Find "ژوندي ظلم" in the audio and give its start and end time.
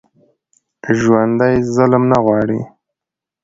0.99-2.03